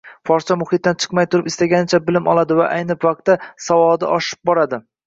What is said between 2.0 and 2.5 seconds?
bilim